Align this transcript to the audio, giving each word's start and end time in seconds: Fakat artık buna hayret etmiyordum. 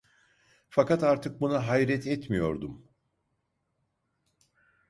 Fakat 0.69 1.03
artık 1.03 1.41
buna 1.41 1.67
hayret 1.67 2.07
etmiyordum. 2.07 2.87